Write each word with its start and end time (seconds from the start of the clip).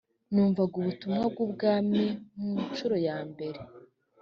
numvaga 0.33 0.73
ubutumwa 0.81 1.23
bw 1.31 1.39
‘ubwami 1.45 2.03
ku 2.31 2.45
ncuro 2.71 2.95
ya 3.07 3.17
mbere. 3.29 3.59